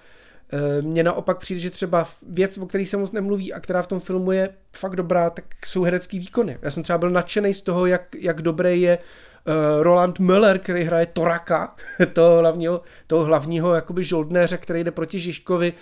[0.55, 3.87] Eh, mně naopak přijde, že třeba věc, o které se moc nemluví a která v
[3.87, 6.59] tom filmu je fakt dobrá, tak jsou herecký výkony.
[6.63, 10.85] Já jsem třeba byl nadšený z toho, jak, jak dobrý je uh, Roland Müller, který
[10.85, 11.75] hraje Toraka,
[12.13, 15.73] toho hlavního, toho hlavního jakoby žoldnéře, který jde proti Žižkovi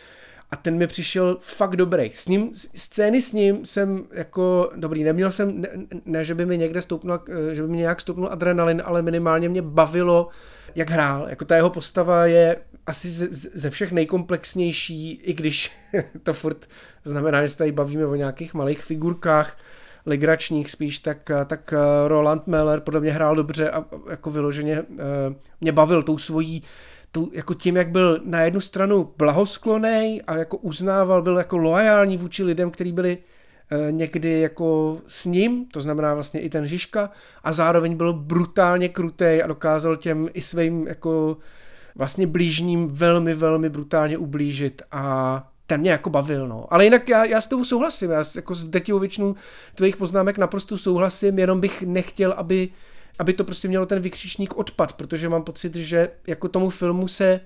[0.53, 2.11] a ten mi přišel fakt dobrý.
[2.15, 5.69] S ním, scény s ním jsem jako dobrý, neměl jsem, ne,
[6.05, 9.49] ne že by mi někde stoupnul, eh, že by mi nějak stoupnul adrenalin, ale minimálně
[9.49, 10.29] mě bavilo,
[10.75, 11.27] jak hrál.
[11.29, 15.73] Jako ta jeho postava je asi ze, ze všech nejkomplexnější, i když
[16.23, 16.67] to furt
[17.05, 19.59] znamená, že se tady bavíme o nějakých malých figurkách,
[20.07, 25.35] legračních spíš, tak, tak eh, Roland Meller podle mě hrál dobře a jako vyloženě eh,
[25.61, 26.63] mě bavil tou svojí
[27.13, 32.17] tu, jako tím, jak byl na jednu stranu blahosklonej a jako uznával, byl jako loajální
[32.17, 33.19] vůči lidem, kteří byli
[33.71, 37.11] e, někdy jako s ním, to znamená vlastně i ten Žižka,
[37.45, 41.37] a zároveň byl brutálně krutej a dokázal těm i svým jako
[41.95, 46.67] vlastně blížním velmi, velmi brutálně ublížit a ten mě jako bavil, no.
[46.71, 49.35] Ale jinak já, já s tebou souhlasím, já jako s drtivou většinou
[49.75, 52.69] tvých poznámek naprosto souhlasím, jenom bych nechtěl, aby
[53.19, 57.41] aby to prostě mělo ten vykřičník odpad, protože mám pocit, že jako tomu filmu se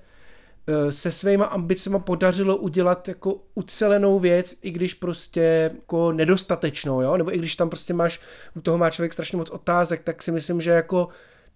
[0.67, 7.17] eh, se svýma ambicema podařilo udělat jako ucelenou věc, i když prostě jako nedostatečnou, jo?
[7.17, 8.19] nebo i když tam prostě máš,
[8.55, 11.07] u toho má člověk strašně moc otázek, tak si myslím, že jako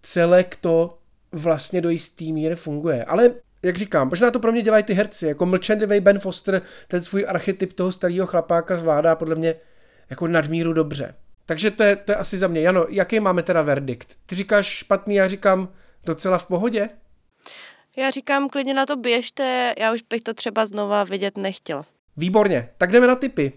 [0.01, 0.97] celek to
[1.31, 3.05] vlastně do jistý míry funguje.
[3.05, 3.31] Ale
[3.63, 7.25] jak říkám, možná to pro mě dělají ty herci, jako mlčenlivý Ben Foster, ten svůj
[7.27, 9.55] archetyp toho starého chlapáka zvládá podle mě
[10.09, 11.15] jako nadmíru dobře.
[11.51, 12.61] Takže to je, to je asi za mě.
[12.61, 14.17] Jano, jaký máme teda verdikt?
[14.25, 15.69] Ty říkáš špatný, já říkám
[16.05, 16.89] docela v pohodě?
[17.97, 21.85] Já říkám, klidně na to běžte, já už bych to třeba znova vidět nechtěla.
[22.17, 23.53] Výborně, tak jdeme na typy.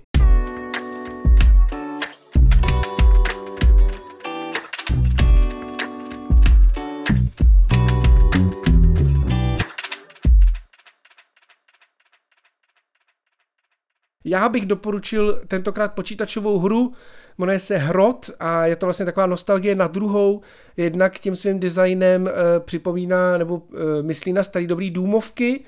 [14.24, 16.92] Já bych doporučil tentokrát počítačovou hru,
[17.38, 20.40] jmenuje se Hrot a je to vlastně taková nostalgie na druhou,
[20.76, 23.62] jednak tím svým designem e, připomíná nebo
[23.98, 25.64] e, myslí na starý dobrý důmovky,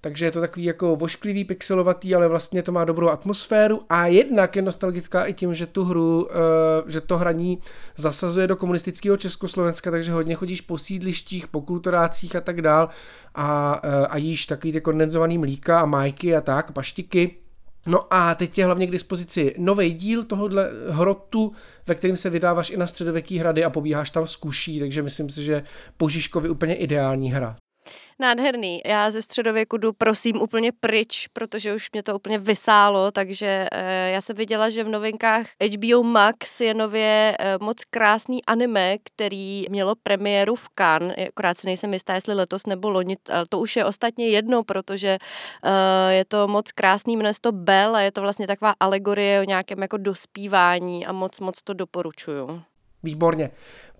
[0.00, 3.80] takže je to takový jako vošklivý, pixelovatý, ale vlastně to má dobrou atmosféru.
[3.88, 7.58] A jednak je nostalgická i tím, že tu hru, e, že to hraní
[7.96, 12.88] zasazuje do komunistického Československa, takže hodně chodíš po sídlištích, po kulturácích a tak dál.
[13.34, 13.72] A,
[14.10, 17.45] a jíš takový ty kondenzovaný mlíka a majky a tak, paštiky
[17.86, 21.52] No a teď je hlavně k dispozici nový díl tohohle hrotu,
[21.86, 25.30] ve kterém se vydáváš i na středověký hrady a pobíháš tam z kuší, takže myslím
[25.30, 25.62] si, že
[25.96, 27.56] po Žižkovi úplně ideální hra.
[28.18, 28.80] Nádherný.
[28.86, 34.10] Já ze středověku jdu prosím úplně pryč, protože už mě to úplně vysálo, takže eh,
[34.14, 39.64] já jsem viděla, že v novinkách HBO Max je nově eh, moc krásný anime, který
[39.70, 43.16] mělo premiéru v Cannes, akorát si nejsem jistá, jestli letos nebo loni,
[43.48, 45.18] to už je ostatně jedno, protože
[45.64, 49.40] eh, je to moc krásný, jmenuje se to Bell a je to vlastně taková alegorie
[49.40, 52.62] o nějakém jako dospívání a moc, moc to doporučuju.
[53.02, 53.50] Výborně.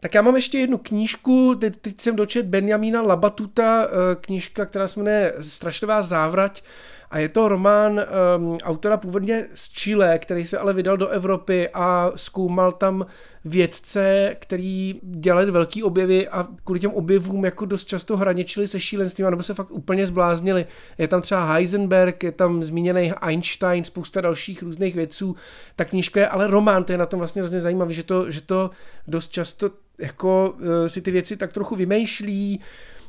[0.00, 4.88] Tak já mám ještě jednu knížku, teď, teď jsem dočet Benjamína Labatuta, eh, knížka, která
[4.88, 6.62] se jmenuje Strašlivá závrať
[7.10, 8.00] a je to román
[8.36, 13.06] um, autora původně z Chile, který se ale vydal do Evropy a zkoumal tam
[13.44, 19.30] vědce, který dělali velký objevy a kvůli těm objevům jako dost často hraničili se šílenstvím,
[19.30, 20.66] nebo se fakt úplně zbláznili.
[20.98, 25.36] Je tam třeba Heisenberg, je tam zmíněný Einstein, spousta dalších různých vědců.
[25.76, 28.40] Ta knížka je ale román, to je na tom vlastně hrozně zajímavé, že to, že
[28.40, 28.70] to
[29.08, 32.60] dost často jako uh, si ty věci tak trochu vymýšlí,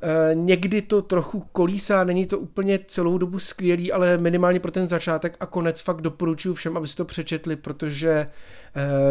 [0.01, 4.87] Eh, někdy to trochu kolísá, není to úplně celou dobu skvělý, ale minimálně pro ten
[4.87, 8.27] začátek a konec fakt doporučuji všem, aby si to přečetli, protože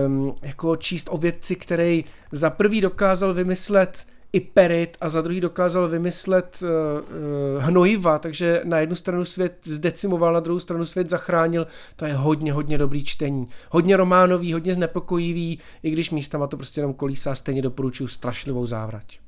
[0.07, 5.41] um, jako číst o vědci, který za prvý dokázal vymyslet i perit a za druhý
[5.41, 11.67] dokázal vymyslet uh, hnojiva, takže na jednu stranu svět zdecimoval, na druhou stranu svět zachránil,
[11.97, 13.47] to je hodně, hodně dobrý čtení.
[13.71, 19.26] Hodně románový, hodně znepokojivý, i když místama to prostě jenom kolísá, stejně doporučuji strašlivou závrať.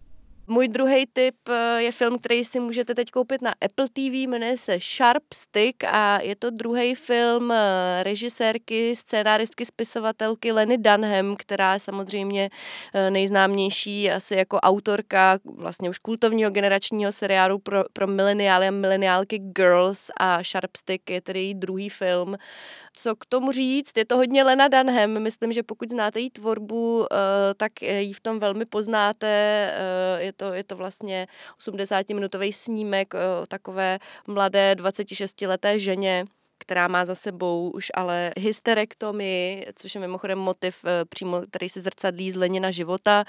[0.50, 4.56] Můj druhý tip eh, je film, který si můžete teď koupit na Apple TV, jmenuje
[4.56, 11.74] se Sharp Stick a je to druhý film eh, režisérky, scénáristky, spisovatelky Lenny Dunham, která
[11.74, 12.50] je samozřejmě
[12.94, 19.38] eh, nejznámější asi jako autorka vlastně už kultovního generačního seriálu pro, pro mileniály a mileniálky
[19.38, 22.36] Girls a Sharp Stick je tedy její druhý film.
[22.92, 23.92] Co k tomu říct?
[23.96, 25.22] Je to hodně Lena Dunham.
[25.22, 27.06] Myslím, že pokud znáte její tvorbu,
[27.56, 29.28] tak ji v tom velmi poznáte.
[30.18, 31.26] Je to, je to vlastně
[31.60, 36.24] 80-minutový snímek o takové mladé 26-leté ženě,
[36.58, 41.80] která má za sebou už ale hysterektomy, což je mimochodem motiv eh, přímo, který se
[41.80, 43.24] zrcadlí z Lenina života.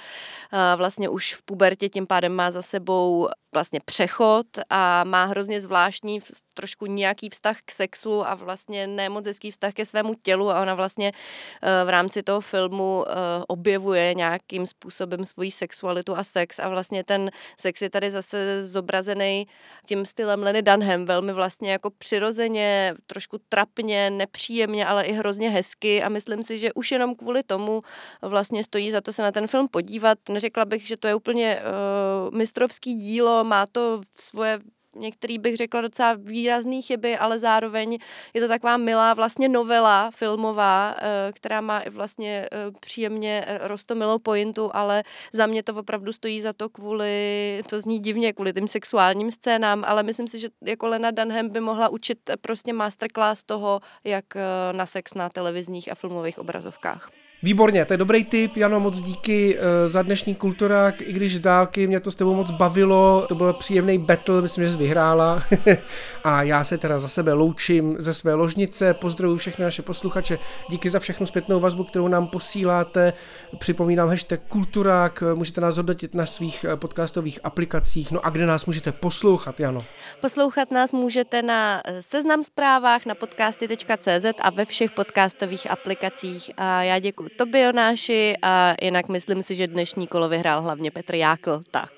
[0.76, 6.20] Vlastně už v pubertě tím pádem má za sebou vlastně přechod a má hrozně zvláštní
[6.54, 10.76] trošku nějaký vztah k sexu a vlastně nemoc hezký vztah ke svému tělu a ona
[10.76, 13.14] vlastně eh, v rámci toho filmu eh,
[13.48, 19.48] objevuje nějakým způsobem svoji sexualitu a sex a vlastně ten sex je tady zase zobrazený
[19.86, 26.04] tím stylem Lenny Dunham, velmi vlastně jako přirozeně, trošku trapně, nepříjemně, ale i hrozně hezky
[26.04, 27.82] a myslím si, že už jenom kvůli tomu
[28.22, 30.18] vlastně stojí za to se na ten film podívat.
[30.30, 34.60] Neřekla bych, že to je úplně uh, mistrovský dílo, má to svoje
[34.96, 37.98] některý bych řekla docela výrazný chyby, ale zároveň
[38.34, 44.20] je to taková milá vlastně novela filmová, eh, která má i vlastně eh, příjemně rostomilou
[44.20, 48.68] pointu, ale za mě to opravdu stojí za to kvůli, to zní divně, kvůli tím
[48.68, 53.80] sexuálním scénám, ale myslím si, že jako Lena Dunham by mohla učit prostě masterclass toho,
[54.04, 54.26] jak
[54.72, 57.10] na sex na televizních a filmových obrazovkách.
[57.44, 61.40] Výborně, to je dobrý tip, Jano, moc díky uh, za dnešní kulturák, i když z
[61.40, 65.44] dálky mě to s tebou moc bavilo, to byl příjemný battle, myslím, že jsi vyhrála.
[66.24, 70.90] A já se teda za sebe loučím ze své ložnice, pozdravuji všechny naše posluchače, díky
[70.90, 73.14] za všechnu zpětnou vazbu, kterou nám posíláte,
[73.58, 78.66] připomínám hashtag kulturák, můžete nás hodnotit na svých eh, podcastových aplikacích, no a kde nás
[78.66, 79.86] můžete poslouchat, Jano?
[80.22, 86.52] Poslouchat nás můžete na eh, seznam zprávách, na podcasty.cz a ve všech podcastových aplikacích.
[86.58, 91.64] A já děkuji tobionáši a jinak myslím si, že dnešní kolo vyhrál hlavně Petr Jákl.
[91.72, 91.92] Tak.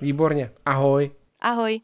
[0.00, 0.50] Výborně.
[0.66, 1.10] Ahoj.
[1.40, 1.80] Ahoj.